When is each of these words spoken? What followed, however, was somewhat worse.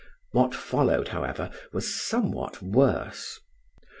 What 0.31 0.55
followed, 0.55 1.09
however, 1.09 1.51
was 1.71 1.93
somewhat 1.93 2.59
worse. 2.59 3.39